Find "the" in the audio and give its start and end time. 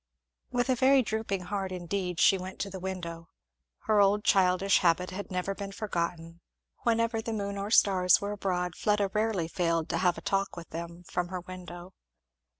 2.71-2.79, 7.21-7.31, 7.69-7.73